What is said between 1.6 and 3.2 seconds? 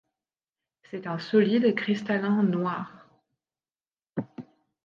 cristallin noir.